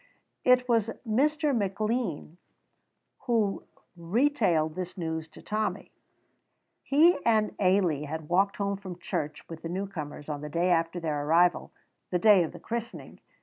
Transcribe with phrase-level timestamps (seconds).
[0.43, 1.55] It was Mr.
[1.55, 2.39] McLean
[3.27, 3.65] who
[3.95, 5.91] retailed this news to Tommy.
[6.81, 10.99] He and Ailie had walked home from church with the newcomers on the day after
[10.99, 11.71] their arrival,
[12.09, 13.19] the day of the christening.